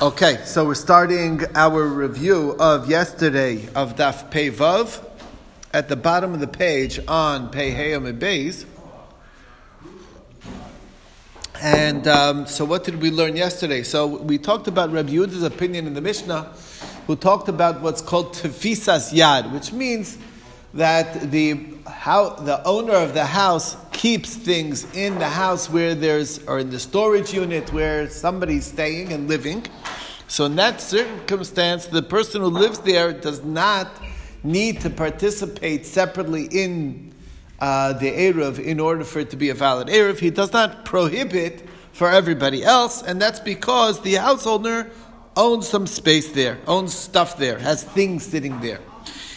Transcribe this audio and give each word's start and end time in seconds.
Okay, 0.00 0.38
so 0.44 0.64
we're 0.64 0.76
starting 0.76 1.42
our 1.56 1.84
review 1.84 2.54
of 2.60 2.88
yesterday 2.88 3.68
of 3.74 3.96
Daf 3.96 4.30
Pei 4.30 4.48
Vav 4.48 5.04
at 5.72 5.88
the 5.88 5.96
bottom 5.96 6.32
of 6.32 6.38
the 6.38 6.46
page 6.46 7.00
on 7.08 7.50
Pei 7.50 7.72
Heyam 7.72 8.06
and 8.06 8.22
Beis. 8.22 8.64
And 11.60 12.06
um, 12.06 12.46
so, 12.46 12.64
what 12.64 12.84
did 12.84 13.02
we 13.02 13.10
learn 13.10 13.34
yesterday? 13.34 13.82
So, 13.82 14.06
we 14.06 14.38
talked 14.38 14.68
about 14.68 14.92
Rabbi 14.92 15.10
Yehuda's 15.10 15.42
opinion 15.42 15.88
in 15.88 15.94
the 15.94 16.00
Mishnah, 16.00 16.42
who 17.08 17.16
talked 17.16 17.48
about 17.48 17.80
what's 17.80 18.00
called 18.00 18.34
tefisas 18.34 19.12
yad, 19.12 19.52
which 19.52 19.72
means 19.72 20.16
that 20.74 21.32
the 21.32 21.74
how 21.88 22.30
the 22.34 22.64
owner 22.64 22.94
of 22.94 23.14
the 23.14 23.26
house 23.26 23.74
keeps 23.98 24.36
things 24.36 24.86
in 24.94 25.18
the 25.18 25.28
house 25.28 25.68
where 25.68 25.92
there's 25.92 26.38
or 26.44 26.60
in 26.60 26.70
the 26.70 26.78
storage 26.78 27.34
unit 27.34 27.72
where 27.72 28.08
somebody's 28.08 28.64
staying 28.64 29.12
and 29.12 29.28
living. 29.28 29.66
So 30.28 30.44
in 30.44 30.54
that 30.54 30.80
circumstance, 30.80 31.86
the 31.86 32.02
person 32.02 32.40
who 32.40 32.46
lives 32.46 32.78
there 32.78 33.12
does 33.12 33.42
not 33.42 33.88
need 34.44 34.80
to 34.82 34.90
participate 34.90 35.84
separately 35.84 36.44
in 36.44 37.12
uh, 37.58 37.94
the 37.94 38.08
Eruv 38.08 38.60
in 38.60 38.78
order 38.78 39.02
for 39.02 39.18
it 39.18 39.30
to 39.30 39.36
be 39.36 39.50
a 39.50 39.54
valid 39.54 39.88
Eruv. 39.88 40.20
He 40.20 40.30
does 40.30 40.52
not 40.52 40.84
prohibit 40.84 41.68
for 41.92 42.08
everybody 42.08 42.62
else, 42.62 43.02
and 43.02 43.20
that's 43.20 43.40
because 43.40 44.00
the 44.02 44.14
householder 44.14 44.92
owns 45.36 45.66
some 45.66 45.88
space 45.88 46.30
there, 46.30 46.58
owns 46.68 46.94
stuff 46.94 47.36
there, 47.36 47.58
has 47.58 47.82
things 47.82 48.24
sitting 48.24 48.60
there. 48.60 48.78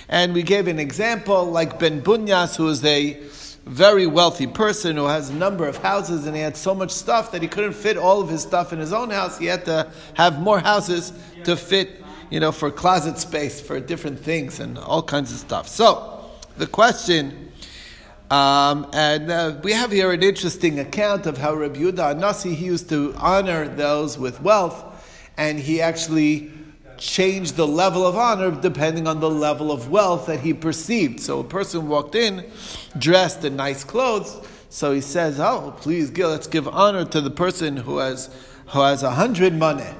And 0.07 0.35
we 0.35 0.43
gave 0.43 0.67
an 0.67 0.77
example 0.77 1.45
like 1.45 1.79
Ben 1.79 2.03
Bunyas, 2.03 2.57
who 2.57 2.67
is 2.67 2.85
a 2.85 3.17
very 3.65 4.07
wealthy 4.07 4.47
person 4.47 4.95
who 4.95 5.05
has 5.05 5.29
a 5.29 5.33
number 5.33 5.67
of 5.67 5.77
houses 5.77 6.25
and 6.25 6.35
he 6.35 6.41
had 6.41 6.57
so 6.57 6.73
much 6.73 6.91
stuff 6.91 7.31
that 7.31 7.41
he 7.41 7.47
couldn't 7.47 7.73
fit 7.73 7.95
all 7.95 8.21
of 8.21 8.29
his 8.29 8.41
stuff 8.41 8.73
in 8.73 8.79
his 8.79 8.91
own 8.91 9.09
house. 9.09 9.37
He 9.37 9.45
had 9.45 9.65
to 9.65 9.91
have 10.15 10.39
more 10.39 10.59
houses 10.59 11.13
to 11.43 11.55
fit, 11.55 12.03
you 12.29 12.39
know, 12.39 12.51
for 12.51 12.71
closet 12.71 13.19
space, 13.19 13.61
for 13.61 13.79
different 13.79 14.19
things 14.19 14.59
and 14.59 14.77
all 14.77 15.03
kinds 15.03 15.31
of 15.31 15.37
stuff. 15.37 15.67
So, 15.67 16.31
the 16.57 16.67
question, 16.67 17.51
um, 18.29 18.89
and 18.93 19.31
uh, 19.31 19.59
we 19.63 19.73
have 19.73 19.91
here 19.91 20.11
an 20.11 20.23
interesting 20.23 20.79
account 20.79 21.25
of 21.25 21.37
how 21.37 21.53
Rabbi 21.53 21.79
Yehuda 21.79 22.17
Nasi, 22.17 22.55
he 22.55 22.65
used 22.65 22.89
to 22.89 23.13
honor 23.17 23.67
those 23.67 24.17
with 24.17 24.41
wealth, 24.41 24.85
and 25.37 25.59
he 25.59 25.81
actually 25.81 26.51
change 27.01 27.53
the 27.53 27.67
level 27.67 28.05
of 28.05 28.15
honor 28.15 28.51
depending 28.51 29.07
on 29.07 29.19
the 29.19 29.29
level 29.29 29.71
of 29.71 29.89
wealth 29.89 30.27
that 30.27 30.39
he 30.41 30.53
perceived. 30.53 31.19
So 31.19 31.39
a 31.39 31.43
person 31.43 31.89
walked 31.89 32.13
in 32.13 32.45
dressed 32.97 33.43
in 33.43 33.55
nice 33.55 33.83
clothes, 33.83 34.37
so 34.69 34.93
he 34.93 35.01
says, 35.01 35.39
"Oh, 35.39 35.73
please, 35.81 36.15
let's 36.15 36.47
give 36.47 36.67
honor 36.67 37.03
to 37.05 37.19
the 37.19 37.31
person 37.31 37.75
who 37.77 37.97
has 37.97 38.29
who 38.67 38.81
has 38.81 39.01
a 39.01 39.11
hundred 39.11 39.55
money, 39.55 39.91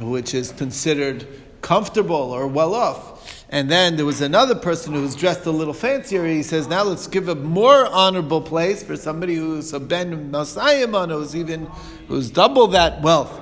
which 0.00 0.32
is 0.32 0.50
considered 0.52 1.26
comfortable 1.60 2.32
or 2.32 2.46
well 2.46 2.74
off." 2.74 3.10
And 3.52 3.68
then 3.68 3.96
there 3.96 4.06
was 4.06 4.20
another 4.20 4.54
person 4.54 4.94
who 4.94 5.02
was 5.02 5.16
dressed 5.16 5.44
a 5.44 5.50
little 5.50 5.74
fancier. 5.74 6.24
He 6.24 6.44
says, 6.44 6.68
now 6.68 6.84
let's 6.84 7.08
give 7.08 7.28
a 7.28 7.34
more 7.34 7.84
honorable 7.84 8.40
place 8.40 8.84
for 8.84 8.96
somebody 8.96 9.34
who's 9.34 9.72
a 9.72 9.80
ben 9.80 10.30
Masayimon, 10.30 11.10
who's 11.10 11.34
even 11.34 11.66
who's 12.06 12.30
double 12.30 12.68
that 12.68 13.02
wealth. 13.02 13.40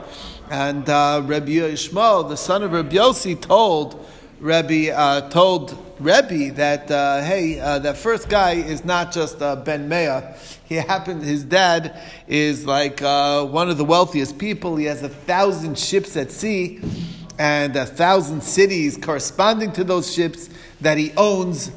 And 0.50 0.88
uh, 0.88 1.22
Rabbi 1.26 1.50
Yishmael, 1.50 2.26
the 2.26 2.36
son 2.36 2.62
of 2.62 2.72
Rabbi 2.72 2.96
Yossi, 2.96 3.38
told 3.38 4.06
Rabbi 4.40 4.88
uh, 4.88 5.28
told 5.28 5.76
Rebbe 6.00 6.54
that 6.54 6.90
uh, 6.90 7.22
hey, 7.22 7.60
uh, 7.60 7.80
that 7.80 7.98
first 7.98 8.30
guy 8.30 8.52
is 8.52 8.82
not 8.82 9.12
just 9.12 9.42
uh, 9.42 9.56
Ben 9.56 9.88
Mea. 9.90 10.20
He 10.64 10.76
happened. 10.76 11.22
His 11.22 11.44
dad 11.44 12.00
is 12.26 12.64
like 12.64 13.02
uh, 13.02 13.44
one 13.44 13.68
of 13.68 13.76
the 13.76 13.84
wealthiest 13.84 14.38
people. 14.38 14.76
He 14.76 14.86
has 14.86 15.02
a 15.02 15.10
thousand 15.10 15.78
ships 15.78 16.16
at 16.16 16.30
sea 16.30 16.80
and 17.38 17.76
a 17.76 17.84
thousand 17.84 18.42
cities 18.42 18.96
corresponding 18.96 19.72
to 19.72 19.84
those 19.84 20.14
ships 20.14 20.48
that 20.80 20.96
he 20.96 21.12
owns. 21.18 21.70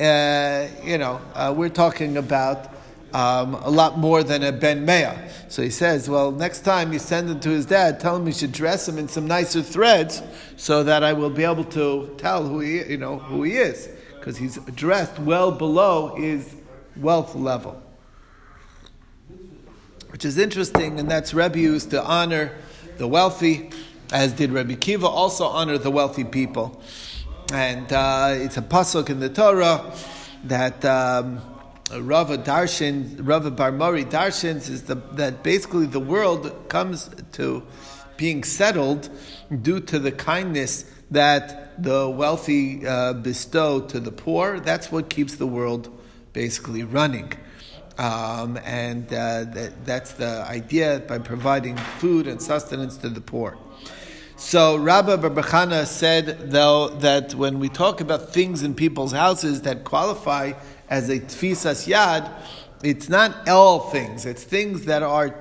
Uh, 0.00 0.68
you 0.82 0.96
know, 0.96 1.20
uh, 1.34 1.52
we're 1.54 1.68
talking 1.68 2.16
about 2.16 2.70
um, 3.12 3.54
a 3.54 3.70
lot 3.70 3.98
more 3.98 4.22
than 4.22 4.42
a 4.42 4.52
Ben 4.52 4.84
Mea. 4.84 5.12
So 5.48 5.62
he 5.62 5.70
says, 5.70 6.08
well, 6.08 6.32
next 6.32 6.60
time 6.60 6.92
you 6.92 6.98
send 6.98 7.30
him 7.30 7.40
to 7.40 7.50
his 7.50 7.66
dad, 7.66 8.00
tell 8.00 8.16
him 8.16 8.26
you 8.26 8.32
should 8.32 8.52
dress 8.52 8.88
him 8.88 8.98
in 8.98 9.08
some 9.08 9.26
nicer 9.26 9.62
threads 9.62 10.22
so 10.56 10.82
that 10.84 11.02
I 11.02 11.12
will 11.12 11.30
be 11.30 11.44
able 11.44 11.64
to 11.64 12.14
tell 12.18 12.44
who 12.46 12.60
he, 12.60 12.82
you 12.82 12.98
know, 12.98 13.18
who 13.18 13.44
he 13.44 13.56
is. 13.56 13.88
Because 14.14 14.36
he's 14.36 14.56
dressed 14.74 15.18
well 15.20 15.52
below 15.52 16.16
his 16.16 16.56
wealth 16.96 17.34
level. 17.34 17.80
Which 20.10 20.24
is 20.24 20.36
interesting, 20.36 20.98
and 20.98 21.10
that's 21.10 21.32
Rebbe 21.32 21.58
used 21.58 21.90
to 21.90 22.02
honor 22.02 22.52
the 22.98 23.06
wealthy, 23.06 23.70
as 24.12 24.32
did 24.32 24.50
Rebbe 24.50 24.74
Kiva 24.74 25.06
also 25.06 25.44
honor 25.44 25.78
the 25.78 25.90
wealthy 25.90 26.24
people. 26.24 26.82
And 27.52 27.92
uh, 27.92 28.34
it's 28.34 28.56
a 28.56 28.62
pasuk 28.62 29.10
in 29.10 29.20
the 29.20 29.28
Torah 29.28 29.94
that... 30.44 30.84
Um, 30.84 31.40
Rava 31.92 32.36
Darshan, 32.36 33.20
Rava 33.20 33.50
bar 33.50 33.70
Mari 33.70 34.04
Darshans 34.04 34.68
is 34.68 34.84
the, 34.84 34.96
that 35.12 35.42
basically 35.42 35.86
the 35.86 36.00
world 36.00 36.68
comes 36.68 37.08
to 37.32 37.62
being 38.16 38.42
settled 38.42 39.08
due 39.62 39.80
to 39.80 39.98
the 39.98 40.10
kindness 40.10 40.90
that 41.10 41.80
the 41.80 42.08
wealthy 42.08 42.86
uh, 42.86 43.12
bestow 43.12 43.80
to 43.80 44.00
the 44.00 44.10
poor. 44.10 44.58
That's 44.58 44.90
what 44.90 45.10
keeps 45.10 45.36
the 45.36 45.46
world 45.46 45.88
basically 46.32 46.82
running. 46.82 47.32
Um, 47.98 48.58
and 48.64 49.06
uh, 49.08 49.44
that, 49.44 49.84
that's 49.84 50.12
the 50.12 50.44
idea 50.48 51.02
by 51.06 51.18
providing 51.18 51.76
food 51.76 52.26
and 52.26 52.42
sustenance 52.42 52.96
to 52.98 53.08
the 53.08 53.20
poor. 53.20 53.56
So 54.38 54.76
Rabbi 54.76 55.16
Barbachana 55.16 55.86
said, 55.86 56.50
though, 56.50 56.88
that 56.88 57.34
when 57.34 57.58
we 57.58 57.70
talk 57.70 58.02
about 58.02 58.34
things 58.34 58.62
in 58.62 58.74
people's 58.74 59.12
houses 59.12 59.62
that 59.62 59.84
qualify 59.84 60.52
as 60.90 61.08
a 61.08 61.18
tfisas 61.18 61.88
yad, 61.88 62.30
it's 62.82 63.08
not 63.08 63.48
all 63.48 63.80
things. 63.88 64.26
It's 64.26 64.44
things 64.44 64.84
that 64.84 65.02
are 65.02 65.34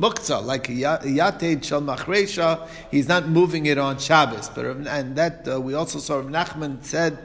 muktzah, 0.00 0.44
like 0.44 0.68
a 0.68 0.72
yated 0.72 1.62
shel 1.62 1.82
machresha. 1.82 2.68
He's 2.90 3.06
not 3.06 3.28
moving 3.28 3.66
it 3.66 3.78
on 3.78 3.98
Shabbos. 3.98 4.48
But 4.48 4.64
and 4.88 5.14
that 5.14 5.46
uh, 5.46 5.60
we 5.60 5.74
also 5.74 6.00
saw 6.00 6.16
Rav 6.16 6.26
Nachman 6.26 6.82
said 6.82 7.18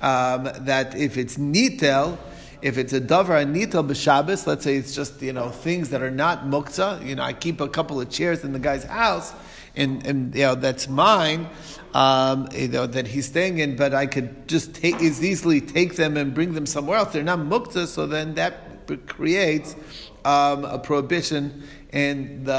um, 0.00 0.44
that 0.60 0.96
if 0.96 1.18
it's 1.18 1.36
nitel. 1.36 2.16
If 2.62 2.78
it's 2.78 2.94
a 2.94 3.00
davar 3.02 3.44
nitel 3.46 3.86
b'Shabbos, 3.86 4.46
let's 4.46 4.64
say 4.64 4.76
it's 4.76 4.94
just 4.94 5.20
you 5.20 5.34
know 5.34 5.50
things 5.50 5.90
that 5.90 6.00
are 6.00 6.10
not 6.10 6.46
muktzah. 6.46 7.06
You 7.06 7.14
know, 7.14 7.22
I 7.22 7.34
keep 7.34 7.60
a 7.60 7.68
couple 7.68 8.00
of 8.00 8.08
chairs 8.08 8.44
in 8.44 8.54
the 8.54 8.58
guy's 8.58 8.84
house, 8.84 9.34
and, 9.76 10.06
and 10.06 10.34
you 10.34 10.42
know 10.42 10.54
that's 10.54 10.88
mine 10.88 11.48
um, 11.96 12.48
you 12.52 12.68
know, 12.68 12.86
that 12.86 13.06
he's 13.06 13.24
staying 13.24 13.56
in, 13.56 13.74
but 13.74 13.94
I 13.94 14.04
could 14.04 14.46
just 14.46 14.74
take, 14.74 14.96
as 14.96 15.24
easily 15.24 15.62
take 15.62 15.96
them 15.96 16.18
and 16.18 16.34
bring 16.34 16.52
them 16.52 16.66
somewhere 16.66 16.98
else. 16.98 17.14
They're 17.14 17.22
not 17.22 17.38
mukta, 17.38 17.86
so 17.86 18.06
then 18.06 18.34
that 18.34 18.86
creates 19.06 19.74
um, 20.22 20.66
a 20.66 20.78
prohibition 20.78 21.62
in 21.94 22.44
the 22.44 22.52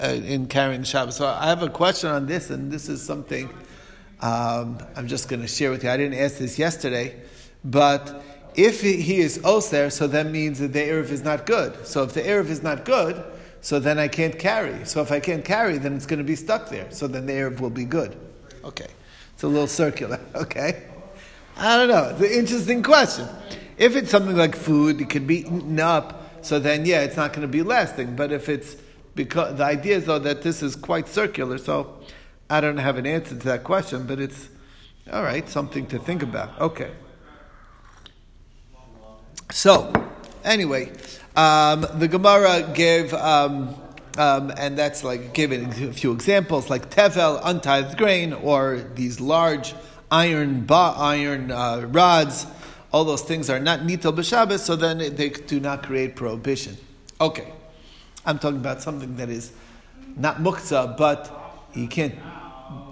uh, 0.00 0.06
in 0.06 0.46
carrying 0.46 0.82
Shabbos. 0.82 1.16
So 1.16 1.26
I 1.26 1.46
have 1.46 1.62
a 1.62 1.68
question 1.68 2.08
on 2.08 2.24
this, 2.24 2.48
and 2.48 2.72
this 2.72 2.88
is 2.88 3.02
something 3.02 3.50
um, 4.20 4.78
I'm 4.96 5.08
just 5.08 5.28
going 5.28 5.42
to 5.42 5.48
share 5.48 5.70
with 5.70 5.84
you. 5.84 5.90
I 5.90 5.98
didn't 5.98 6.18
ask 6.18 6.38
this 6.38 6.58
yesterday, 6.58 7.20
but 7.66 8.24
if 8.54 8.80
he 8.80 9.20
is 9.20 9.42
oser, 9.44 9.90
so 9.90 10.06
that 10.06 10.26
means 10.26 10.58
that 10.60 10.72
the 10.72 10.80
erev 10.80 11.10
is 11.10 11.22
not 11.22 11.44
good. 11.44 11.86
So 11.86 12.04
if 12.04 12.14
the 12.14 12.22
erev 12.22 12.46
is 12.46 12.62
not 12.62 12.86
good, 12.86 13.22
so 13.64 13.80
then 13.80 13.98
I 13.98 14.08
can't 14.08 14.38
carry. 14.38 14.84
So 14.84 15.00
if 15.00 15.10
I 15.10 15.20
can't 15.20 15.42
carry, 15.42 15.78
then 15.78 15.96
it's 15.96 16.04
going 16.04 16.18
to 16.18 16.24
be 16.24 16.36
stuck 16.36 16.68
there. 16.68 16.90
So 16.90 17.06
then 17.06 17.24
the 17.24 17.32
erev 17.32 17.60
will 17.60 17.70
be 17.70 17.86
good. 17.86 18.14
Okay. 18.62 18.88
It's 19.32 19.42
a 19.42 19.48
little 19.48 19.66
circular. 19.66 20.20
Okay. 20.34 20.82
I 21.56 21.78
don't 21.78 21.88
know. 21.88 22.10
It's 22.10 22.20
an 22.20 22.38
interesting 22.38 22.82
question. 22.82 23.26
If 23.78 23.96
it's 23.96 24.10
something 24.10 24.36
like 24.36 24.54
food, 24.54 25.00
it 25.00 25.08
could 25.08 25.26
be 25.26 25.38
eaten 25.38 25.80
up, 25.80 26.44
so 26.44 26.58
then 26.58 26.84
yeah, 26.84 27.02
it's 27.02 27.16
not 27.16 27.32
going 27.32 27.40
to 27.42 27.48
be 27.48 27.62
lasting. 27.62 28.16
But 28.16 28.32
if 28.32 28.50
it's 28.50 28.76
because 29.14 29.56
the 29.56 29.64
idea 29.64 29.96
is 29.96 30.04
though 30.04 30.18
that 30.18 30.42
this 30.42 30.62
is 30.62 30.76
quite 30.76 31.08
circular, 31.08 31.56
so 31.56 32.00
I 32.50 32.60
don't 32.60 32.76
have 32.76 32.98
an 32.98 33.06
answer 33.06 33.30
to 33.30 33.44
that 33.46 33.64
question, 33.64 34.04
but 34.06 34.18
it's 34.18 34.48
all 35.10 35.22
right, 35.22 35.48
something 35.48 35.86
to 35.86 35.98
think 35.98 36.22
about. 36.22 36.60
Okay. 36.60 36.90
So, 39.52 39.92
anyway, 40.42 40.92
um, 41.36 41.86
the 41.98 42.08
Gemara 42.08 42.70
gave 42.74 43.12
um, 43.14 43.74
um, 44.16 44.52
and 44.56 44.78
that's 44.78 45.02
like 45.02 45.34
giving 45.34 45.66
a 45.66 45.92
few 45.92 46.12
examples, 46.12 46.70
like 46.70 46.90
tevel, 46.90 47.40
untithed 47.42 47.96
grain, 47.96 48.32
or 48.32 48.84
these 48.94 49.20
large 49.20 49.74
iron 50.10 50.64
ba- 50.64 50.94
iron 50.96 51.50
uh, 51.50 51.86
rods. 51.90 52.46
All 52.92 53.04
those 53.04 53.22
things 53.22 53.50
are 53.50 53.58
not 53.58 53.80
nitel 53.80 54.14
b'Shabbos, 54.14 54.60
so 54.60 54.76
then 54.76 54.98
they 54.98 55.30
do 55.30 55.58
not 55.58 55.82
create 55.82 56.14
prohibition. 56.14 56.76
Okay, 57.20 57.52
I'm 58.24 58.38
talking 58.38 58.58
about 58.58 58.82
something 58.82 59.16
that 59.16 59.30
is 59.30 59.52
not 60.16 60.36
muktzah, 60.36 60.96
but 60.96 61.68
you 61.74 61.88
can't, 61.88 62.14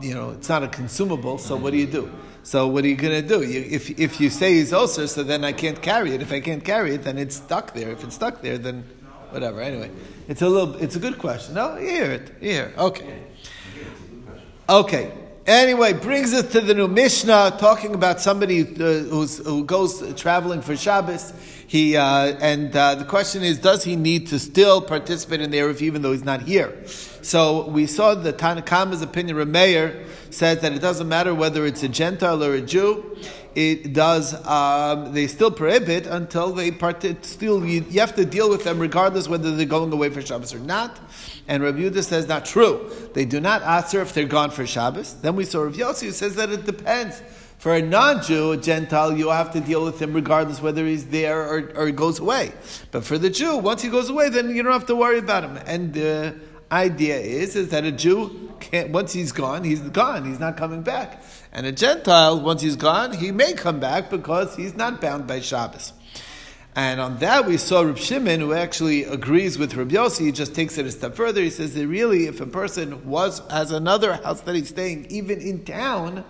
you 0.00 0.14
know, 0.14 0.30
it's 0.30 0.48
not 0.48 0.64
a 0.64 0.68
consumable. 0.68 1.38
So 1.38 1.54
what 1.54 1.70
do 1.70 1.76
you 1.76 1.86
do? 1.86 2.10
So 2.44 2.66
what 2.66 2.84
are 2.84 2.88
you 2.88 2.96
going 2.96 3.22
to 3.22 3.26
do? 3.26 3.42
You, 3.42 3.60
if, 3.60 3.98
if 3.98 4.20
you 4.20 4.28
say 4.28 4.54
he's 4.54 4.72
osir, 4.72 5.08
so 5.08 5.22
then 5.22 5.44
I 5.44 5.52
can't 5.52 5.80
carry 5.80 6.12
it. 6.12 6.22
If 6.22 6.32
I 6.32 6.40
can't 6.40 6.64
carry 6.64 6.94
it, 6.94 7.04
then 7.04 7.16
it's 7.16 7.36
stuck 7.36 7.72
there. 7.72 7.90
If 7.90 8.02
it's 8.02 8.16
stuck 8.16 8.42
there, 8.42 8.58
then 8.58 8.84
whatever. 9.30 9.60
Anyway, 9.60 9.90
it's 10.28 10.42
a 10.42 10.48
little. 10.48 10.74
It's 10.76 10.96
a 10.96 11.00
good 11.00 11.18
question. 11.18 11.54
No, 11.54 11.76
you 11.76 11.88
hear 11.88 12.10
it. 12.10 12.32
You 12.40 12.50
hear. 12.50 12.64
It. 12.64 12.78
Okay. 12.78 13.22
Okay. 14.68 15.12
Anyway, 15.46 15.92
brings 15.92 16.32
us 16.32 16.52
to 16.52 16.60
the 16.60 16.72
new 16.72 16.86
Mishnah, 16.86 17.56
talking 17.58 17.94
about 17.94 18.20
somebody 18.20 18.62
uh, 18.62 19.02
who 19.02 19.64
goes 19.64 20.14
traveling 20.14 20.62
for 20.62 20.76
Shabbos. 20.76 21.32
He 21.72 21.96
uh, 21.96 22.36
and 22.38 22.76
uh, 22.76 22.96
the 22.96 23.06
question 23.06 23.42
is, 23.42 23.58
does 23.58 23.82
he 23.82 23.96
need 23.96 24.26
to 24.26 24.38
still 24.38 24.82
participate 24.82 25.40
in 25.40 25.50
the 25.50 25.56
Erev 25.56 25.80
even 25.80 26.02
though 26.02 26.12
he's 26.12 26.22
not 26.22 26.42
here? 26.42 26.86
So 27.22 27.66
we 27.66 27.86
saw 27.86 28.14
the 28.14 28.30
Tanakama's 28.30 29.00
opinion. 29.00 29.38
Rameir 29.38 30.06
says 30.28 30.60
that 30.60 30.74
it 30.74 30.80
doesn't 30.80 31.08
matter 31.08 31.34
whether 31.34 31.64
it's 31.64 31.82
a 31.82 31.88
Gentile 31.88 32.44
or 32.44 32.52
a 32.52 32.60
Jew. 32.60 33.16
It 33.54 33.94
does. 33.94 34.34
Um, 34.46 35.14
they 35.14 35.26
still 35.26 35.50
prohibit 35.50 36.06
until 36.06 36.52
they 36.52 36.72
part. 36.72 37.02
Still, 37.24 37.64
you, 37.64 37.86
you, 37.88 38.00
have 38.00 38.14
to 38.16 38.26
deal 38.26 38.50
with 38.50 38.64
them 38.64 38.78
regardless 38.78 39.26
whether 39.26 39.56
they're 39.56 39.64
going 39.64 39.94
away 39.94 40.10
for 40.10 40.20
Shabbos 40.20 40.52
or 40.52 40.58
not. 40.58 41.00
And 41.48 41.62
Rabbi 41.62 41.78
Yehuda 41.78 42.04
says 42.04 42.28
not 42.28 42.44
true. 42.44 42.90
They 43.14 43.24
do 43.24 43.40
not 43.40 43.62
answer 43.62 44.02
if 44.02 44.12
they're 44.12 44.26
gone 44.26 44.50
for 44.50 44.66
Shabbos. 44.66 45.14
Then 45.22 45.36
we 45.36 45.46
saw 45.46 45.62
Rabbi 45.62 45.78
Yossi 45.78 46.02
who 46.02 46.10
says 46.10 46.34
that 46.36 46.50
it 46.50 46.66
depends. 46.66 47.22
For 47.62 47.76
a 47.76 47.80
non-Jew, 47.80 48.50
a 48.50 48.56
Gentile, 48.56 49.16
you 49.16 49.28
have 49.28 49.52
to 49.52 49.60
deal 49.60 49.84
with 49.84 50.02
him 50.02 50.14
regardless 50.14 50.60
whether 50.60 50.84
he's 50.84 51.06
there 51.06 51.40
or, 51.40 51.72
or 51.76 51.86
he 51.86 51.92
goes 51.92 52.18
away. 52.18 52.50
But 52.90 53.04
for 53.04 53.18
the 53.18 53.30
Jew, 53.30 53.56
once 53.56 53.82
he 53.82 53.88
goes 53.88 54.10
away, 54.10 54.30
then 54.30 54.50
you 54.50 54.64
don't 54.64 54.72
have 54.72 54.86
to 54.86 54.96
worry 54.96 55.18
about 55.18 55.44
him. 55.44 55.56
And 55.64 55.94
the 55.94 56.34
idea 56.72 57.18
is, 57.18 57.54
is 57.54 57.68
that 57.68 57.84
a 57.84 57.92
Jew 57.92 58.52
can't, 58.58 58.90
once 58.90 59.12
he's 59.12 59.30
gone, 59.30 59.62
he's 59.62 59.80
gone. 59.80 60.24
He's 60.24 60.40
not 60.40 60.56
coming 60.56 60.82
back. 60.82 61.22
And 61.52 61.64
a 61.64 61.70
Gentile, 61.70 62.40
once 62.40 62.62
he's 62.62 62.74
gone, 62.74 63.12
he 63.12 63.30
may 63.30 63.52
come 63.52 63.78
back 63.78 64.10
because 64.10 64.56
he's 64.56 64.74
not 64.74 65.00
bound 65.00 65.28
by 65.28 65.38
Shabbos. 65.38 65.92
And 66.74 67.00
on 67.00 67.18
that, 67.18 67.46
we 67.46 67.58
saw 67.58 67.82
Reb 67.82 67.96
Shimon, 67.98 68.40
who 68.40 68.54
actually 68.54 69.04
agrees 69.04 69.56
with 69.56 69.76
Reb 69.76 69.90
Yossi. 69.90 70.24
He 70.24 70.32
just 70.32 70.52
takes 70.52 70.78
it 70.78 70.86
a 70.86 70.90
step 70.90 71.14
further. 71.14 71.40
He 71.40 71.50
says 71.50 71.74
that 71.74 71.86
really, 71.86 72.26
if 72.26 72.40
a 72.40 72.46
person 72.46 73.08
was 73.08 73.40
has 73.50 73.70
another 73.70 74.14
house 74.14 74.40
that 74.40 74.56
he's 74.56 74.70
staying, 74.70 75.06
even 75.10 75.40
in 75.40 75.64
town, 75.64 76.24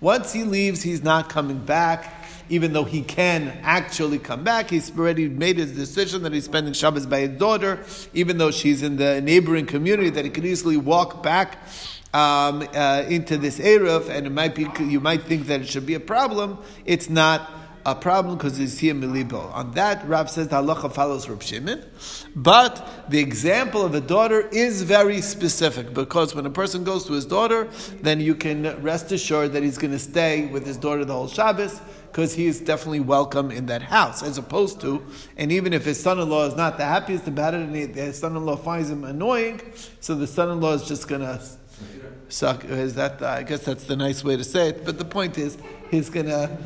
once 0.00 0.32
he 0.32 0.44
leaves, 0.44 0.82
he's 0.82 1.02
not 1.02 1.28
coming 1.28 1.58
back. 1.58 2.14
Even 2.50 2.72
though 2.72 2.84
he 2.84 3.02
can 3.02 3.48
actually 3.62 4.18
come 4.18 4.42
back, 4.42 4.70
he's 4.70 4.96
already 4.96 5.28
made 5.28 5.58
his 5.58 5.76
decision 5.76 6.22
that 6.22 6.32
he's 6.32 6.46
spending 6.46 6.72
Shabbos 6.72 7.04
by 7.04 7.20
his 7.20 7.38
daughter. 7.38 7.84
Even 8.14 8.38
though 8.38 8.50
she's 8.50 8.82
in 8.82 8.96
the 8.96 9.20
neighboring 9.20 9.66
community, 9.66 10.08
that 10.08 10.24
he 10.24 10.30
could 10.30 10.46
easily 10.46 10.78
walk 10.78 11.22
back 11.22 11.58
um, 12.14 12.66
uh, 12.74 13.04
into 13.06 13.36
this 13.36 13.58
erev, 13.58 14.08
and 14.08 14.26
it 14.26 14.30
might 14.30 14.54
be 14.54 14.66
you 14.84 15.00
might 15.00 15.24
think 15.24 15.46
that 15.48 15.60
it 15.60 15.68
should 15.68 15.84
be 15.84 15.94
a 15.94 16.00
problem. 16.00 16.58
It's 16.86 17.10
not 17.10 17.50
a 17.92 17.94
problem 17.94 18.36
because 18.36 18.58
it's 18.58 18.78
here 18.78 18.94
milibo. 18.94 19.52
On 19.54 19.70
that, 19.72 20.06
Rav 20.06 20.30
says 20.30 20.48
the 20.48 20.56
halacha 20.56 20.92
follows 20.92 21.28
Rav 21.28 21.42
Shimon, 21.42 21.84
but 22.36 23.04
the 23.08 23.18
example 23.18 23.82
of 23.82 23.94
a 23.94 24.00
daughter 24.00 24.48
is 24.48 24.82
very 24.82 25.20
specific 25.20 25.94
because 25.94 26.34
when 26.34 26.46
a 26.46 26.50
person 26.50 26.84
goes 26.84 27.04
to 27.06 27.12
his 27.14 27.26
daughter, 27.26 27.68
then 28.02 28.20
you 28.20 28.34
can 28.34 28.80
rest 28.82 29.12
assured 29.12 29.52
that 29.52 29.62
he's 29.62 29.78
going 29.78 29.92
to 29.92 29.98
stay 29.98 30.46
with 30.46 30.66
his 30.66 30.76
daughter 30.76 31.04
the 31.04 31.12
whole 31.12 31.28
Shabbos 31.28 31.80
because 32.06 32.34
he 32.34 32.46
is 32.46 32.60
definitely 32.60 33.00
welcome 33.00 33.50
in 33.50 33.66
that 33.66 33.82
house, 33.82 34.22
as 34.22 34.38
opposed 34.38 34.80
to, 34.80 35.04
and 35.36 35.52
even 35.52 35.72
if 35.72 35.84
his 35.84 36.00
son-in-law 36.00 36.46
is 36.46 36.56
not 36.56 36.78
the 36.78 36.84
happiest 36.84 37.28
about 37.28 37.54
it, 37.54 37.60
and 37.60 37.74
his 37.74 38.18
son-in-law 38.18 38.56
finds 38.56 38.90
him 38.90 39.04
annoying, 39.04 39.60
so 40.00 40.14
the 40.14 40.26
son-in-law 40.26 40.72
is 40.72 40.88
just 40.88 41.06
going 41.06 41.20
to 41.20 41.40
suck. 42.28 42.64
Is 42.64 42.94
that? 42.94 43.22
I 43.22 43.42
guess 43.42 43.64
that's 43.64 43.84
the 43.84 43.96
nice 43.96 44.24
way 44.24 44.36
to 44.36 44.44
say 44.44 44.68
it. 44.68 44.84
But 44.84 44.98
the 44.98 45.04
point 45.04 45.38
is, 45.38 45.58
he's 45.90 46.10
going 46.10 46.26
to 46.26 46.56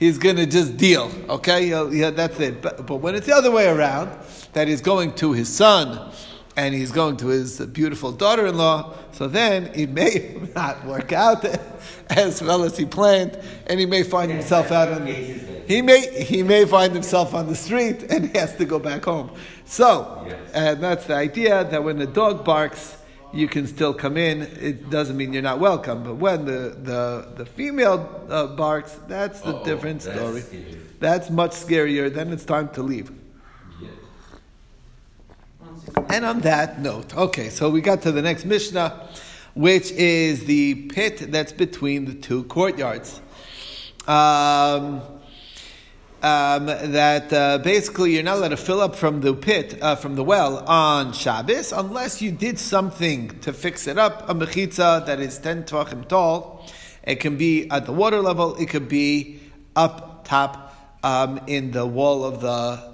he's 0.00 0.18
going 0.18 0.36
to 0.36 0.46
just 0.46 0.76
deal. 0.76 1.12
Okay, 1.28 1.68
yeah, 1.68 2.10
that's 2.10 2.40
it. 2.40 2.60
But, 2.60 2.84
but 2.86 2.96
when 2.96 3.14
it's 3.14 3.26
the 3.26 3.34
other 3.36 3.52
way 3.52 3.68
around, 3.68 4.10
that 4.54 4.66
he's 4.66 4.80
going 4.80 5.14
to 5.16 5.32
his 5.32 5.48
son 5.48 6.10
and 6.56 6.74
he's 6.74 6.90
going 6.90 7.16
to 7.18 7.28
his 7.28 7.60
beautiful 7.66 8.10
daughter-in-law, 8.10 8.92
so 9.12 9.28
then 9.28 9.70
it 9.74 9.90
may 9.90 10.36
not 10.56 10.84
work 10.84 11.12
out 11.12 11.44
as 12.10 12.42
well 12.42 12.64
as 12.64 12.76
he 12.76 12.84
planned, 12.84 13.38
and 13.68 13.78
he 13.78 13.86
may 13.86 14.02
find 14.02 14.32
himself 14.32 14.72
out 14.72 14.88
on 14.88 15.04
the, 15.04 15.12
he 15.12 15.80
may 15.80 16.24
he 16.24 16.42
may 16.42 16.64
find 16.64 16.92
himself 16.92 17.32
on 17.32 17.46
the 17.46 17.54
street 17.54 18.02
and 18.10 18.30
he 18.30 18.38
has 18.38 18.56
to 18.56 18.64
go 18.64 18.80
back 18.80 19.04
home. 19.04 19.30
So, 19.64 20.26
and 20.52 20.82
that's 20.82 21.06
the 21.06 21.14
idea 21.14 21.62
that 21.62 21.84
when 21.84 21.98
the 21.98 22.06
dog 22.06 22.44
barks 22.44 22.96
you 23.32 23.48
can 23.48 23.66
still 23.66 23.94
come 23.94 24.16
in. 24.16 24.42
It 24.42 24.90
doesn't 24.90 25.16
mean 25.16 25.32
you're 25.32 25.42
not 25.42 25.60
welcome. 25.60 26.02
But 26.02 26.16
when 26.16 26.44
the, 26.44 26.76
the, 26.82 27.28
the 27.36 27.46
female 27.46 28.26
uh, 28.28 28.48
barks, 28.48 28.98
that's 29.06 29.40
the 29.40 29.56
Uh-oh, 29.56 29.64
different 29.64 30.00
that's 30.02 30.18
story. 30.18 30.40
Scary. 30.40 30.76
That's 30.98 31.30
much 31.30 31.52
scarier. 31.52 32.12
Then 32.12 32.32
it's 32.32 32.44
time 32.44 32.68
to 32.70 32.82
leave. 32.82 33.10
And 36.08 36.24
on 36.24 36.40
that 36.40 36.80
note, 36.80 37.16
okay, 37.16 37.50
so 37.50 37.70
we 37.70 37.80
got 37.80 38.02
to 38.02 38.12
the 38.12 38.22
next 38.22 38.44
Mishnah, 38.44 39.08
which 39.54 39.90
is 39.92 40.44
the 40.44 40.74
pit 40.88 41.30
that's 41.30 41.52
between 41.52 42.04
the 42.04 42.14
two 42.14 42.44
courtyards. 42.44 43.20
Um, 44.06 45.02
um, 46.22 46.66
that 46.66 47.32
uh, 47.32 47.58
basically 47.58 48.14
you're 48.14 48.22
not 48.22 48.36
allowed 48.36 48.48
to 48.48 48.56
fill 48.56 48.80
up 48.80 48.94
from 48.94 49.20
the 49.22 49.34
pit, 49.34 49.78
uh, 49.80 49.96
from 49.96 50.16
the 50.16 50.24
well 50.24 50.58
on 50.66 51.12
Shabbos, 51.12 51.72
unless 51.72 52.20
you 52.20 52.30
did 52.30 52.58
something 52.58 53.38
to 53.40 53.52
fix 53.52 53.86
it 53.86 53.98
up. 53.98 54.28
A 54.28 54.34
mechitza 54.34 55.06
that 55.06 55.20
is 55.20 55.38
10 55.38 55.64
tvachim 55.64 56.06
tall. 56.08 56.66
It 57.02 57.16
can 57.16 57.36
be 57.36 57.70
at 57.70 57.86
the 57.86 57.92
water 57.92 58.20
level, 58.20 58.56
it 58.56 58.68
could 58.68 58.88
be 58.88 59.40
up 59.74 60.26
top 60.26 60.74
um, 61.02 61.40
in 61.46 61.70
the 61.70 61.86
wall 61.86 62.24
of 62.24 62.40
the 62.40 62.90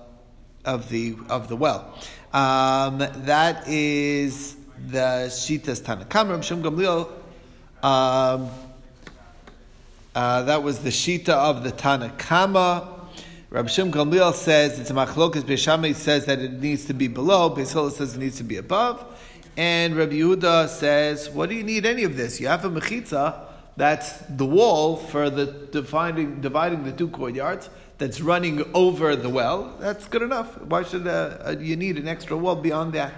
of 0.65 0.89
the 0.89 1.17
of 1.29 1.49
the 1.49 1.57
well. 1.57 1.95
Um, 2.33 2.99
that 2.99 3.67
is 3.67 4.57
the 4.89 5.27
Shitas 5.29 5.81
Tanakam. 5.83 6.31
Rav 6.31 6.45
Shem 6.45 6.63
Gamliel. 6.63 7.11
Um, 7.83 8.51
uh, 10.15 10.43
that 10.43 10.63
was 10.63 10.81
the 10.81 10.91
Shita 10.91 11.31
of 11.31 11.63
the 11.63 11.73
Tanakama. 11.73 12.96
Rabbi 13.57 13.69
Shem 13.69 13.91
Gamliel 13.91 14.35
says 14.35 14.79
it's 14.79 14.91
a 14.91 14.93
machlokas. 14.93 15.41
Beis 15.41 15.61
Shammai 15.61 15.93
says 15.93 16.27
that 16.27 16.41
it 16.41 16.61
needs 16.61 16.85
to 16.85 16.93
be 16.93 17.09
below. 17.09 17.49
Beis 17.49 17.91
says 17.91 18.15
it 18.15 18.19
needs 18.19 18.37
to 18.37 18.45
be 18.45 18.59
above. 18.59 19.03
And 19.57 19.97
Rabbi 19.97 20.17
Yehuda 20.17 20.69
says, 20.69 21.31
what 21.31 21.49
do 21.49 21.55
you 21.55 21.63
need 21.63 21.87
any 21.87 22.05
of 22.05 22.19
this? 22.19 22.39
You 22.39 22.49
have 22.49 22.67
a 22.67 22.69
mechitza, 22.69 23.47
that's 23.75 24.19
the 24.29 24.45
wall 24.45 24.97
for 24.99 25.31
the 25.31 25.47
dividing, 25.73 26.43
dividing 26.43 26.85
the 26.85 26.93
two 26.93 27.09
courtyards, 27.09 27.71
that's 27.97 28.21
running 28.21 28.63
over 28.75 29.17
the 29.17 29.31
well. 29.31 29.75
That's 29.81 30.07
good 30.07 30.21
enough. 30.21 30.61
Why 30.61 30.83
should 30.83 31.07
uh, 31.07 31.39
uh, 31.47 31.57
you 31.59 31.77
need 31.77 31.97
an 31.97 32.09
extra 32.09 32.37
wall 32.37 32.57
beyond 32.57 32.93
that? 32.93 33.15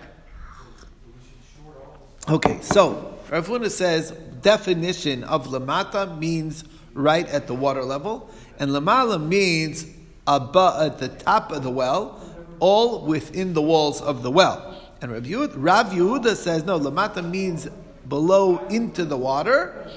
Okay, 2.29 2.61
so 2.61 3.19
Rav 3.29 3.49
Huna 3.49 3.73
says 3.73 4.12
definition 4.41 5.25
of 5.25 5.49
lamata 5.49 6.17
means 6.17 6.63
right 6.94 7.27
at 7.27 7.48
the 7.48 7.55
water 7.55 7.82
level, 7.82 8.31
and 8.60 8.70
lamala 8.70 9.20
means 9.20 9.97
above, 10.29 10.81
at 10.81 10.99
the 10.99 11.08
top 11.08 11.51
of 11.51 11.65
the 11.65 11.70
well, 11.70 12.20
all 12.61 13.05
within 13.06 13.55
the 13.55 13.63
walls 13.63 14.01
of 14.01 14.23
the 14.23 14.31
well. 14.31 14.81
And 15.01 15.11
Rav 15.11 15.23
Yehuda, 15.23 15.55
Rav 15.56 15.87
Yehuda 15.87 16.37
says, 16.37 16.65
no, 16.65 16.79
lamata 16.79 17.29
means 17.29 17.67
below 18.08 18.58
into 18.67 19.05
the 19.05 19.17
water, 19.17 19.91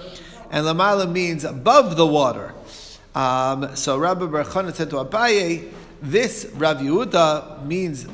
and 0.49 0.65
lamala 0.65 1.11
means 1.11 1.43
above 1.43 1.97
the 1.97 2.07
water. 2.07 2.53
Um, 3.13 3.75
so 3.75 3.97
Rabbi 3.97 4.25
Barchana 4.25 4.73
said 4.73 4.89
to 4.91 4.97
Abaye, 4.97 5.71
this 6.01 6.49
Rav 6.55 6.77
Yehuda 6.77 7.65
means 7.65 8.07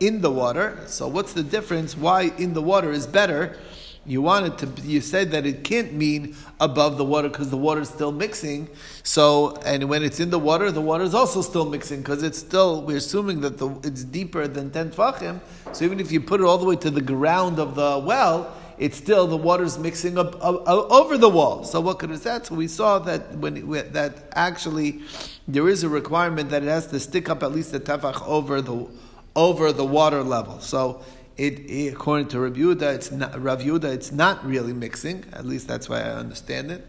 in 0.00 0.20
the 0.20 0.30
water. 0.30 0.78
So 0.86 1.08
what's 1.08 1.32
the 1.32 1.42
difference? 1.42 1.96
Why 1.96 2.32
in 2.38 2.54
the 2.54 2.62
water 2.62 2.90
is 2.90 3.06
better? 3.06 3.58
You 4.08 4.22
wanted 4.22 4.56
to, 4.58 4.82
you 4.88 5.02
said 5.02 5.32
that 5.32 5.44
it 5.44 5.64
can't 5.64 5.92
mean 5.92 6.34
above 6.60 6.96
the 6.96 7.04
water 7.04 7.28
because 7.28 7.50
the 7.50 7.58
water 7.58 7.82
is 7.82 7.90
still 7.90 8.10
mixing. 8.10 8.70
So, 9.02 9.56
and 9.66 9.86
when 9.90 10.02
it's 10.02 10.18
in 10.18 10.30
the 10.30 10.38
water, 10.38 10.72
the 10.72 10.80
water 10.80 11.04
is 11.04 11.14
also 11.14 11.42
still 11.42 11.68
mixing 11.68 12.00
because 12.00 12.22
it's 12.22 12.38
still, 12.38 12.80
we're 12.80 12.96
assuming 12.96 13.42
that 13.42 13.58
the, 13.58 13.68
it's 13.84 14.04
deeper 14.04 14.48
than 14.48 14.70
10 14.70 14.92
tvachim. 14.92 15.40
So 15.72 15.84
even 15.84 16.00
if 16.00 16.10
you 16.10 16.22
put 16.22 16.40
it 16.40 16.44
all 16.44 16.56
the 16.56 16.64
way 16.64 16.76
to 16.76 16.90
the 16.90 17.02
ground 17.02 17.58
of 17.58 17.74
the 17.74 18.02
well, 18.02 18.56
it's 18.78 18.96
still, 18.96 19.26
the 19.26 19.36
water 19.36 19.64
is 19.64 19.76
mixing 19.76 20.16
up, 20.16 20.42
up, 20.42 20.66
up, 20.66 20.90
over 20.90 21.18
the 21.18 21.28
wall. 21.28 21.64
So 21.64 21.78
what 21.82 21.98
could 21.98 22.10
it 22.10 22.22
that? 22.22 22.46
So 22.46 22.54
we 22.54 22.66
saw 22.66 22.98
that 23.00 23.36
when, 23.36 23.74
it, 23.74 23.92
that 23.92 24.30
actually 24.32 25.02
there 25.46 25.68
is 25.68 25.82
a 25.82 25.88
requirement 25.90 26.48
that 26.48 26.62
it 26.62 26.68
has 26.68 26.86
to 26.86 27.00
stick 27.00 27.28
up 27.28 27.42
at 27.42 27.52
least 27.52 27.74
a 27.74 27.80
tefach 27.80 28.26
over 28.26 28.62
the, 28.62 28.88
over 29.36 29.70
the 29.70 29.84
water 29.84 30.22
level. 30.22 30.60
So 30.60 31.02
it, 31.38 31.60
it, 31.70 31.94
according 31.94 32.28
to 32.28 32.40
Rav 32.40 32.54
Yehuda, 32.54 32.94
it's 32.94 33.12
not, 33.12 33.40
Rav 33.40 33.60
Yehuda, 33.60 33.84
it's 33.84 34.10
not 34.10 34.44
really 34.44 34.72
mixing. 34.72 35.24
At 35.32 35.46
least 35.46 35.68
that's 35.68 35.88
why 35.88 36.00
I 36.00 36.10
understand 36.10 36.72
it. 36.72 36.86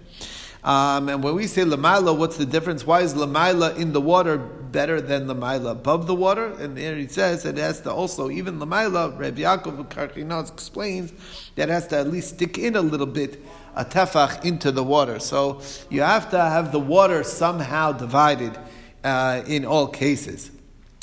Um, 0.63 1.07
and 1.07 1.23
when 1.23 1.35
we 1.35 1.47
say 1.47 1.61
lamaila, 1.61 2.17
what's 2.17 2.35
the 2.35 2.45
difference? 2.45 2.85
Why 2.85 3.01
is 3.01 3.13
lamaila 3.13 3.77
in 3.77 3.93
the 3.93 4.01
water 4.01 4.37
better 4.37 4.99
than 4.99 5.27
lamaila 5.27 5.71
above 5.71 6.07
the 6.07 6.15
water? 6.15 6.47
And 6.59 6.75
there 6.75 6.95
he 6.95 7.07
says 7.07 7.45
it 7.45 7.57
has 7.57 7.79
to 7.81 7.93
also, 7.93 8.29
even 8.29 8.59
lamaila, 8.59 9.17
Rav 9.17 9.35
Yaakov 9.35 9.87
Karchinos 9.87 10.51
explains 10.51 11.13
that 11.55 11.69
has 11.69 11.87
to 11.87 11.97
at 11.97 12.07
least 12.07 12.35
stick 12.35 12.57
in 12.57 12.75
a 12.75 12.81
little 12.81 13.07
bit, 13.07 13.41
a 13.75 13.85
tefach 13.85 14.43
into 14.43 14.71
the 14.71 14.83
water. 14.83 15.19
So 15.19 15.61
you 15.89 16.01
have 16.01 16.29
to 16.31 16.39
have 16.39 16.71
the 16.71 16.79
water 16.79 17.23
somehow 17.23 17.93
divided 17.93 18.57
uh, 19.03 19.43
in 19.47 19.63
all 19.63 19.87
cases. 19.87 20.51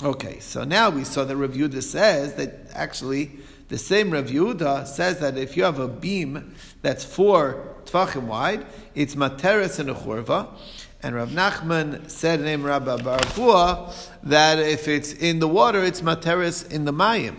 Okay, 0.04 0.40
so 0.40 0.62
now 0.64 0.90
we 0.90 1.04
saw 1.04 1.24
that 1.24 1.36
Rav 1.36 1.52
Yehuda 1.52 1.82
says 1.82 2.34
that 2.34 2.68
actually 2.74 3.40
The 3.68 3.78
same 3.78 4.12
Rav 4.12 4.26
Yehuda 4.26 4.86
says 4.86 5.18
that 5.18 5.36
if 5.36 5.56
you 5.56 5.64
have 5.64 5.80
a 5.80 5.88
beam 5.88 6.54
that's 6.82 7.04
four 7.04 7.74
tvachim 7.84 8.26
wide, 8.26 8.64
it's 8.94 9.16
materis 9.16 9.80
and 9.80 9.90
a 9.90 9.94
churva. 9.94 10.48
And 11.02 11.16
Rav 11.16 11.30
Nachman 11.30 12.08
said, 12.08 12.40
name 12.40 12.62
Rabbi 12.62 12.96
bar 13.02 13.18
Avuha, 13.18 13.92
that 14.22 14.60
if 14.60 14.86
it's 14.86 15.12
in 15.12 15.40
the 15.40 15.48
water, 15.48 15.82
it's 15.82 16.00
materis 16.00 16.70
in 16.70 16.84
the 16.84 16.92
mayim. 16.92 17.36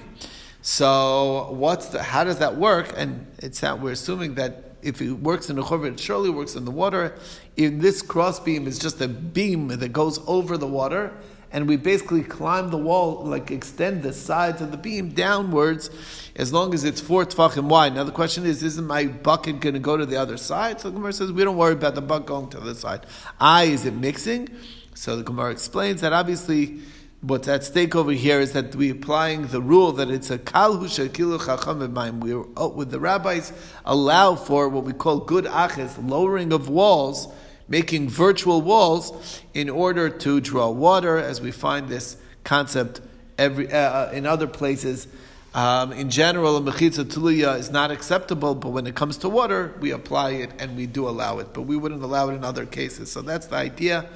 So 0.61 1.49
what's 1.51 1.87
the, 1.87 2.03
how 2.03 2.25
does 2.25 2.39
that 2.39 2.57
work? 2.57 2.93
And 2.97 3.25
it's 3.39 3.61
that 3.61 3.79
we're 3.79 3.93
assuming 3.93 4.35
that 4.35 4.75
if 4.81 5.01
it 5.01 5.13
works 5.13 5.49
in 5.49 5.57
a 5.57 5.63
churva, 5.63 5.93
it 5.93 5.99
surely 5.99 6.29
works 6.29 6.55
in 6.55 6.65
the 6.65 6.71
water. 6.71 7.17
In 7.55 7.79
this 7.79 8.01
cross 8.01 8.39
beam 8.41 8.67
is 8.67 8.77
just 8.77 8.99
a 8.99 9.07
beam 9.07 9.69
that 9.69 9.93
goes 9.93 10.19
over 10.27 10.57
the 10.57 10.67
water, 10.67 11.13
and 11.51 11.67
we 11.67 11.77
basically 11.77 12.23
climb 12.23 12.69
the 12.69 12.77
wall, 12.77 13.23
like 13.23 13.51
extend 13.51 14.03
the 14.03 14.13
sides 14.13 14.61
of 14.61 14.71
the 14.71 14.77
beam 14.77 15.09
downwards, 15.09 15.89
as 16.35 16.51
long 16.51 16.73
as 16.73 16.83
it's 16.83 16.99
four 16.99 17.25
tefachim 17.25 17.65
wide. 17.65 17.95
Now 17.95 18.03
the 18.03 18.11
question 18.11 18.45
is, 18.45 18.63
isn't 18.63 18.85
my 18.85 19.05
bucket 19.05 19.59
going 19.59 19.73
to 19.73 19.79
go 19.79 19.97
to 19.97 20.05
the 20.05 20.17
other 20.17 20.37
side? 20.37 20.81
So 20.81 20.89
the 20.89 20.95
Gemara 20.95 21.13
says 21.13 21.31
we 21.31 21.43
don't 21.43 21.57
worry 21.57 21.73
about 21.73 21.95
the 21.95 22.01
bucket 22.01 22.27
going 22.27 22.49
to 22.49 22.57
the 22.57 22.63
other 22.63 22.73
side. 22.75 23.05
I 23.39 23.63
is 23.65 23.85
it 23.85 23.93
mixing? 23.93 24.49
So 24.93 25.15
the 25.15 25.23
Gemara 25.23 25.51
explains 25.51 26.01
that 26.01 26.13
obviously. 26.13 26.79
What's 27.21 27.47
at 27.47 27.63
stake 27.63 27.95
over 27.95 28.11
here 28.11 28.39
is 28.39 28.53
that 28.53 28.75
we're 28.75 28.93
applying 28.93 29.47
the 29.47 29.59
rule 29.59 29.91
that 29.93 30.11
it's 30.11 30.29
a 30.29 30.37
kal 30.37 30.77
kilu 30.77 31.43
chacham 31.43 32.19
We 32.19 32.33
oh, 32.55 32.67
with 32.67 32.91
the 32.91 32.99
rabbis 32.99 33.51
allow 33.85 34.35
for 34.35 34.69
what 34.69 34.83
we 34.83 34.93
call 34.93 35.21
gud 35.21 35.45
achis, 35.45 35.97
lowering 36.07 36.53
of 36.53 36.69
walls 36.69 37.27
making 37.67 38.09
virtual 38.09 38.61
walls 38.61 39.41
in 39.53 39.69
order 39.69 40.09
to 40.09 40.39
draw 40.39 40.69
water, 40.69 41.17
as 41.17 41.41
we 41.41 41.51
find 41.51 41.89
this 41.89 42.17
concept 42.43 43.01
every, 43.37 43.71
uh, 43.71 43.77
uh 43.77 44.11
in 44.13 44.25
other 44.25 44.47
places. 44.47 45.07
Um, 45.53 45.91
in 45.91 46.09
general, 46.09 46.57
a 46.57 46.61
mechitza 46.61 47.03
tuluya 47.03 47.57
is 47.57 47.71
not 47.71 47.89
acceptable, 47.89 48.53
but 48.53 48.69
when 48.69 48.85
it 48.85 48.95
comes 48.95 49.17
to 49.17 49.29
water, 49.29 49.73
we 49.79 49.91
apply 49.91 50.31
it 50.31 50.51
and 50.59 50.77
we 50.77 50.85
do 50.85 51.07
allow 51.07 51.39
it. 51.39 51.53
But 51.53 51.63
we 51.63 51.75
wouldn't 51.75 52.03
allow 52.03 52.29
it 52.29 52.35
in 52.35 52.43
other 52.43 52.65
cases. 52.65 53.11
So 53.11 53.21
that's 53.21 53.47
the 53.47 53.55
idea 53.55 54.07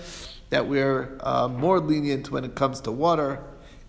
that 0.52 0.68
we're 0.68 1.18
uh, 1.22 1.48
more 1.48 1.80
lenient 1.80 2.30
when 2.30 2.44
it 2.44 2.56
comes 2.56 2.82
to 2.82 2.92
water 2.92 3.42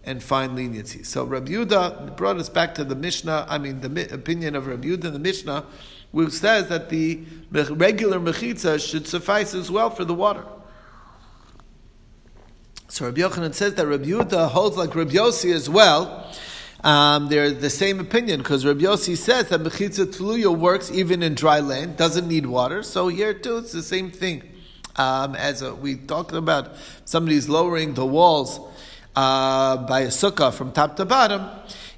and 0.04 0.22
find 0.22 0.56
leniency. 0.56 1.02
So 1.02 1.24
Rabbi 1.24 1.52
Yudah 1.52 2.16
brought 2.16 2.36
us 2.38 2.48
back 2.48 2.74
to 2.76 2.84
the 2.84 2.94
Mishnah, 2.94 3.46
I 3.48 3.58
mean 3.58 3.80
the 3.80 4.14
opinion 4.14 4.56
of 4.56 4.66
Rabbi 4.66 4.88
Yudah 4.88 5.06
in 5.06 5.12
the 5.12 5.18
Mishnah, 5.18 5.64
which 6.12 6.32
says 6.32 6.68
that 6.68 6.88
the 6.90 7.20
regular 7.50 8.20
mechitza 8.20 8.78
should 8.78 9.06
suffice 9.06 9.54
as 9.54 9.70
well 9.70 9.90
for 9.90 10.04
the 10.04 10.14
water. 10.14 10.44
So 12.88 13.06
Rabbi 13.06 13.22
Yochanan 13.22 13.54
says 13.54 13.74
that 13.74 13.86
Rabbi 13.86 14.04
Yudah 14.04 14.50
holds 14.50 14.76
like 14.76 14.94
Rabbi 14.94 15.12
Yossi 15.12 15.52
as 15.52 15.68
well. 15.68 16.30
Um, 16.84 17.28
they're 17.28 17.50
the 17.50 17.70
same 17.70 18.00
opinion 18.00 18.40
because 18.40 18.66
Rabbi 18.66 18.82
Yossi 18.82 19.16
says 19.16 19.48
that 19.48 19.60
mechitza 19.60 20.04
tuluya 20.06 20.54
works 20.56 20.90
even 20.90 21.22
in 21.22 21.34
dry 21.34 21.60
land, 21.60 21.96
doesn't 21.96 22.28
need 22.28 22.44
water. 22.44 22.82
So 22.82 23.08
here 23.08 23.32
too, 23.32 23.58
it's 23.58 23.72
the 23.72 23.82
same 23.82 24.10
thing. 24.10 24.42
Um, 24.96 25.34
as 25.36 25.62
a, 25.62 25.74
we 25.74 25.96
talked 25.96 26.32
about, 26.32 26.74
somebody's 27.06 27.48
lowering 27.48 27.94
the 27.94 28.04
walls 28.04 28.60
uh, 29.14 29.76
by 29.76 30.00
a 30.00 30.08
sukkah 30.08 30.52
from 30.52 30.72
top 30.72 30.96
to 30.96 31.04
bottom 31.04 31.48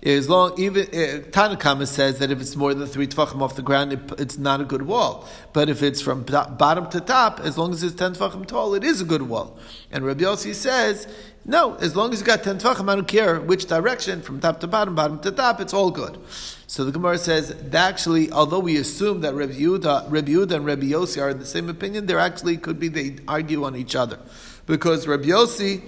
as 0.04 0.28
long 0.28 0.52
even 0.58 0.82
uh, 0.82 1.24
Tanakama 1.30 1.86
says 1.86 2.18
that 2.18 2.30
if 2.30 2.38
it's 2.38 2.56
more 2.56 2.74
than 2.74 2.86
three 2.86 3.06
tefachim 3.06 3.40
off 3.40 3.56
the 3.56 3.62
ground, 3.62 3.92
it, 3.94 4.00
it's 4.18 4.36
not 4.36 4.60
a 4.60 4.64
good 4.64 4.82
wall. 4.82 5.26
But 5.54 5.70
if 5.70 5.82
it's 5.82 6.02
from 6.02 6.24
bottom 6.24 6.90
to 6.90 7.00
top, 7.00 7.40
as 7.40 7.56
long 7.56 7.72
as 7.72 7.82
it's 7.82 7.94
ten 7.94 8.12
tefachim 8.12 8.46
tall, 8.46 8.74
it 8.74 8.84
is 8.84 9.00
a 9.00 9.04
good 9.04 9.22
wall. 9.22 9.58
And 9.90 10.04
Rabbi 10.04 10.24
Yossi 10.24 10.54
says, 10.54 11.08
no, 11.46 11.74
as 11.76 11.96
long 11.96 12.12
as 12.12 12.20
you 12.20 12.26
got 12.26 12.42
ten 12.42 12.58
tefachim, 12.58 12.90
I 12.90 12.96
don't 12.96 13.08
care 13.08 13.40
which 13.40 13.64
direction, 13.64 14.20
from 14.20 14.40
top 14.40 14.60
to 14.60 14.66
bottom, 14.66 14.94
bottom 14.94 15.20
to 15.20 15.30
top, 15.30 15.58
it's 15.58 15.72
all 15.72 15.90
good. 15.90 16.18
So 16.66 16.84
the 16.84 16.92
Gemara 16.92 17.16
says 17.16 17.48
that 17.48 17.74
actually, 17.74 18.30
although 18.30 18.60
we 18.60 18.76
assume 18.76 19.22
that 19.22 19.32
Rabbi 19.32 19.54
Yehuda, 19.54 20.10
Rabbi 20.10 20.32
Yehuda 20.32 20.52
and 20.56 20.66
Rabbi 20.66 20.88
Yossi 20.88 21.22
are 21.22 21.30
in 21.30 21.38
the 21.38 21.46
same 21.46 21.70
opinion, 21.70 22.04
there 22.04 22.18
actually 22.18 22.58
could 22.58 22.78
be 22.78 22.88
they 22.88 23.16
argue 23.26 23.64
on 23.64 23.74
each 23.74 23.94
other, 23.94 24.18
because 24.66 25.06
Rabbi 25.06 25.28
Yossi 25.28 25.82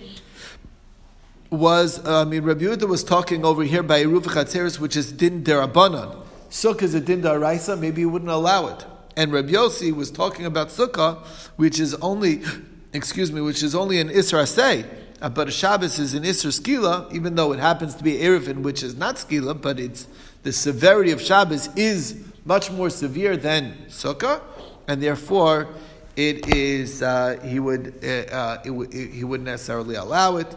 was, 1.50 2.04
uh, 2.04 2.22
I 2.22 2.24
mean, 2.24 2.42
Rabbi 2.42 2.64
Yehuda 2.64 2.88
was 2.88 3.04
talking 3.04 3.44
over 3.44 3.62
here 3.62 3.82
by 3.82 4.02
Eruv 4.02 4.24
Chatzeris, 4.24 4.78
which 4.78 4.96
is 4.96 5.12
din 5.12 5.44
derabanan. 5.44 6.24
Sukkah 6.50 6.82
is 6.82 6.94
a 6.94 7.00
din 7.00 7.22
daraisa, 7.22 7.78
maybe 7.78 8.02
he 8.02 8.06
wouldn't 8.06 8.30
allow 8.30 8.68
it. 8.68 8.84
And 9.16 9.32
Rabbi 9.32 9.52
Yossi 9.52 9.92
was 9.92 10.10
talking 10.10 10.44
about 10.44 10.68
sukkah, 10.68 11.24
which 11.56 11.80
is 11.80 11.94
only, 11.96 12.42
excuse 12.92 13.32
me, 13.32 13.40
which 13.40 13.62
is 13.62 13.74
only 13.74 14.00
an 14.00 14.08
Isra. 14.08 14.86
Uh, 15.22 15.30
but 15.30 15.48
a 15.48 15.50
Shabbos 15.50 15.98
is 15.98 16.12
an 16.14 16.24
Isra 16.24 16.60
skila, 16.60 17.12
even 17.12 17.34
though 17.34 17.52
it 17.52 17.58
happens 17.58 17.94
to 17.94 18.04
be 18.04 18.18
Erevin, 18.18 18.62
which 18.62 18.82
is 18.82 18.96
not 18.96 19.16
skila, 19.16 19.60
but 19.60 19.80
it's 19.80 20.06
the 20.42 20.52
severity 20.52 21.10
of 21.10 21.20
Shabbos 21.20 21.68
is 21.76 22.22
much 22.44 22.70
more 22.70 22.90
severe 22.90 23.36
than 23.36 23.74
sukkah, 23.88 24.40
and 24.86 25.02
therefore 25.02 25.68
it 26.16 26.54
is 26.54 27.02
uh, 27.02 27.38
he 27.44 27.60
would 27.60 27.94
uh, 28.02 28.34
uh 28.34 28.62
he 28.90 29.22
wouldn't 29.22 29.46
necessarily 29.46 29.96
allow 29.96 30.36
it 30.36 30.54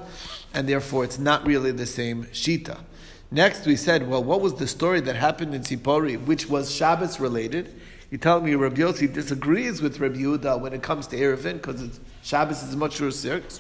and 0.54 0.68
therefore 0.68 1.04
it's 1.04 1.20
not 1.20 1.46
really 1.46 1.72
the 1.72 1.86
same 1.86 2.26
shita. 2.26 2.80
Next, 3.32 3.68
we 3.68 3.76
said, 3.76 4.10
well, 4.10 4.24
what 4.24 4.42
was 4.42 4.56
the 4.56 4.68
story 4.68 5.02
that 5.02 5.16
happened 5.16 5.54
in 5.54 5.62
Tzipori, 5.62 6.20
which 6.26 6.50
was 6.50 6.74
Shabbos 6.74 7.20
related? 7.20 7.80
You 8.10 8.18
tell 8.18 8.42
me 8.42 8.56
Rabbi 8.56 8.82
Yossi 8.82 9.12
disagrees 9.12 9.84
with 9.84 10.00
Rabbi 10.00 10.18
Yehuda 10.18 10.60
when 10.60 10.74
it 10.74 10.82
comes 10.82 11.06
to 11.08 11.16
Erevin, 11.16 11.54
because 11.54 12.00
Shabbos 12.24 12.64
is 12.64 12.76
much 12.76 13.00
more 13.00 13.12
strict. 13.12 13.52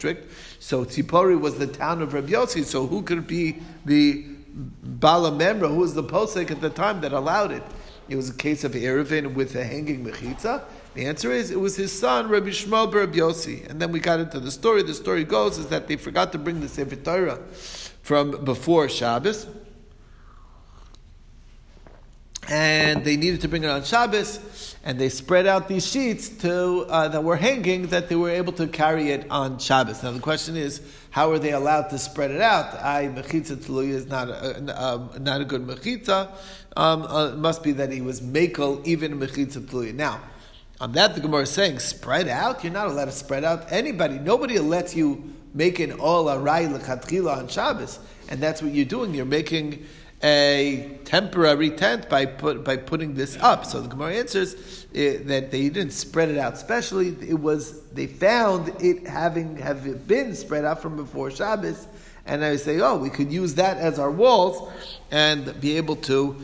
So 0.59 0.85
Tzipori 0.85 1.39
was 1.39 1.59
the 1.59 1.67
town 1.67 2.01
of 2.01 2.15
Rabbi 2.15 2.31
Yossi, 2.31 2.63
so 2.63 2.87
who 2.87 3.03
could 3.03 3.27
be 3.27 3.57
the 3.85 4.25
Bala 4.55 5.31
Memra, 5.31 5.69
who 5.69 5.75
was 5.75 5.93
the 5.93 6.03
posek 6.03 6.49
at 6.49 6.61
the 6.61 6.71
time 6.71 7.01
that 7.01 7.13
allowed 7.13 7.51
it? 7.51 7.63
It 8.09 8.15
was 8.15 8.31
a 8.31 8.33
case 8.33 8.63
of 8.63 8.71
Erevin 8.71 9.35
with 9.35 9.55
a 9.55 9.63
hanging 9.63 10.03
mechitza, 10.03 10.63
the 10.95 11.05
answer 11.05 11.31
is 11.31 11.51
it 11.51 11.59
was 11.59 11.75
his 11.75 11.97
son 11.97 12.29
Rabbi 12.29 12.49
Shmuel 12.49 12.91
Bar 12.91 13.07
Yossi. 13.07 13.69
And 13.69 13.79
then 13.79 13.91
we 13.91 13.99
got 13.99 14.19
into 14.19 14.39
the 14.39 14.51
story. 14.51 14.83
The 14.83 14.93
story 14.93 15.23
goes 15.23 15.57
is 15.57 15.67
that 15.67 15.87
they 15.87 15.95
forgot 15.95 16.31
to 16.31 16.37
bring 16.37 16.61
the 16.61 16.67
Sefer 16.67 16.95
Torah 16.95 17.39
from 18.01 18.43
before 18.43 18.89
Shabbos. 18.89 19.45
And 22.47 23.05
they 23.05 23.15
needed 23.15 23.41
to 23.41 23.47
bring 23.47 23.63
it 23.63 23.69
on 23.69 23.83
Shabbos, 23.83 24.75
and 24.83 24.97
they 24.97 25.09
spread 25.09 25.45
out 25.45 25.67
these 25.67 25.85
sheets 25.85 26.29
to, 26.29 26.87
uh, 26.89 27.07
that 27.09 27.23
were 27.23 27.35
hanging 27.35 27.87
that 27.87 28.09
they 28.09 28.15
were 28.15 28.31
able 28.31 28.53
to 28.53 28.65
carry 28.65 29.11
it 29.11 29.29
on 29.29 29.59
Shabbos. 29.59 30.01
Now 30.01 30.13
the 30.13 30.19
question 30.19 30.57
is, 30.57 30.81
how 31.11 31.29
are 31.31 31.37
they 31.37 31.51
allowed 31.51 31.89
to 31.91 31.99
spread 31.99 32.31
it 32.31 32.41
out? 32.41 32.73
I 32.83 33.09
mechitza 33.09 33.57
tluya 33.57 33.89
is 33.89 34.07
not 34.07 34.29
a, 34.29 34.75
uh, 34.75 35.09
not 35.19 35.41
a 35.41 35.45
good 35.45 35.67
mechitza. 35.67 36.31
Um, 36.75 37.03
uh, 37.03 37.33
it 37.33 37.37
must 37.37 37.61
be 37.61 37.73
that 37.73 37.91
he 37.91 38.01
was 38.01 38.19
makel 38.21 38.83
even 38.87 39.19
mechitza 39.19 39.61
tluya. 39.61 39.93
Now. 39.93 40.19
On 40.81 40.93
that, 40.93 41.13
the 41.13 41.19
Gemara 41.19 41.41
is 41.41 41.49
saying, 41.49 41.79
spread 41.79 42.29
out? 42.29 42.63
You're 42.63 42.71
not 42.71 42.87
allowed 42.87 43.05
to 43.05 43.11
spread 43.11 43.43
out. 43.43 43.69
Anybody, 43.69 44.17
nobody 44.17 44.59
lets 44.59 44.95
you 44.95 45.33
make 45.53 45.79
an 45.79 45.91
ohel 45.97 46.41
arai 46.41 46.73
lechatchila 46.73 47.35
on 47.35 47.47
Shabbos. 47.49 47.99
And 48.29 48.39
that's 48.39 48.61
what 48.61 48.71
you're 48.71 48.85
doing. 48.85 49.13
You're 49.13 49.25
making 49.25 49.85
a 50.23 50.97
temporary 51.03 51.71
tent 51.71 52.07
by 52.07 52.25
put, 52.25 52.63
by 52.63 52.77
putting 52.77 53.15
this 53.15 53.37
up. 53.41 53.65
So 53.65 53.81
the 53.81 53.89
Gemara 53.89 54.15
answers 54.15 54.55
uh, 54.55 55.19
that 55.25 55.51
they 55.51 55.67
didn't 55.67 55.91
spread 55.91 56.29
it 56.29 56.37
out 56.37 56.57
specially. 56.57 57.09
It 57.27 57.39
was 57.39 57.81
they 57.89 58.07
found 58.07 58.69
it 58.81 59.05
having 59.05 59.57
have 59.57 59.85
it 59.85 60.07
been 60.07 60.35
spread 60.35 60.63
out 60.63 60.81
from 60.81 60.95
before 60.95 61.31
Shabbos, 61.31 61.87
and 62.25 62.43
I 62.43 62.57
say, 62.57 62.79
oh, 62.79 62.97
we 62.97 63.09
could 63.09 63.31
use 63.31 63.55
that 63.55 63.77
as 63.77 63.97
our 63.97 64.11
walls 64.11 64.71
and 65.09 65.59
be 65.61 65.77
able 65.77 65.95
to 65.97 66.35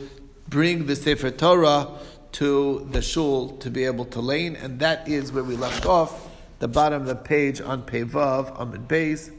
bring 0.48 0.86
the 0.86 0.96
Sefer 0.96 1.30
Torah 1.30 1.88
to 2.36 2.86
the 2.90 3.00
shul 3.00 3.56
to 3.56 3.70
be 3.70 3.84
able 3.84 4.04
to 4.04 4.20
lane, 4.20 4.56
and 4.56 4.78
that 4.80 5.08
is 5.08 5.32
where 5.32 5.42
we 5.42 5.56
left 5.56 5.86
off, 5.86 6.28
the 6.58 6.68
bottom 6.68 7.00
of 7.00 7.08
the 7.08 7.16
page 7.16 7.62
on 7.62 7.82
Pevav, 7.82 8.54
Amud 8.58 8.86
Beis. 8.86 9.32